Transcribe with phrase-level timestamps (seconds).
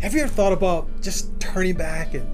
[0.00, 2.24] Have you ever thought about just turning back and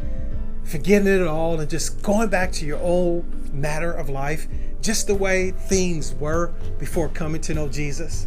[0.65, 4.47] forgetting it all and just going back to your old matter of life,
[4.83, 8.27] just the way things were before coming to know Jesus?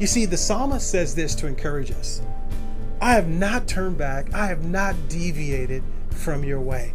[0.00, 2.20] You see, the psalmist says this to encourage us
[3.00, 6.94] I have not turned back, I have not deviated from your way.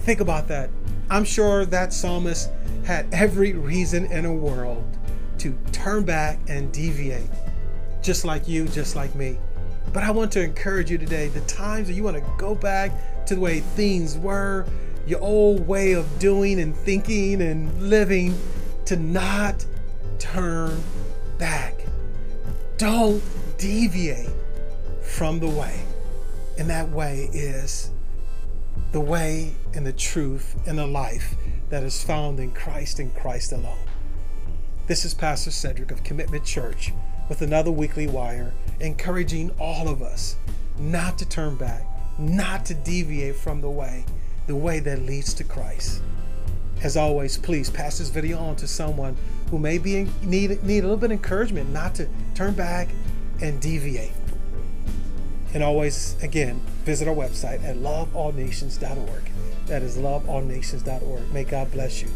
[0.00, 0.70] Think about that.
[1.10, 2.50] I'm sure that psalmist
[2.84, 4.96] had every reason in the world
[5.38, 7.30] to turn back and deviate,
[8.00, 9.38] just like you, just like me.
[9.92, 13.26] But I want to encourage you today the times that you want to go back
[13.26, 14.66] to the way things were,
[15.06, 18.38] your old way of doing and thinking and living,
[18.86, 19.64] to not
[20.18, 20.82] turn
[21.38, 21.74] back.
[22.76, 23.22] Don't
[23.56, 24.30] deviate
[25.02, 25.82] from the way.
[26.58, 27.90] And that way is
[28.92, 31.34] the way and the truth and the life
[31.70, 33.78] that is found in Christ and Christ alone.
[34.86, 36.92] This is Pastor Cedric of Commitment Church
[37.28, 40.36] with another weekly wire, encouraging all of us
[40.78, 41.84] not to turn back,
[42.18, 44.04] not to deviate from the way,
[44.46, 46.02] the way that leads to Christ.
[46.82, 49.16] As always, please pass this video on to someone
[49.50, 52.88] who may be in need, need a little bit of encouragement not to turn back
[53.40, 54.12] and deviate.
[55.54, 59.30] And always, again, visit our website at loveallnations.org.
[59.66, 61.32] That is loveallnations.org.
[61.32, 62.08] May God bless you.